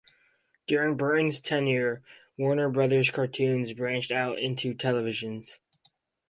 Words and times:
During 0.65 0.97
Burton's 0.97 1.41
tenure, 1.41 2.01
Warner 2.35 2.69
Brothers 2.71 3.11
Cartoons 3.11 3.71
branched 3.73 4.11
out 4.11 4.39
into 4.39 4.73
television. 4.73 5.43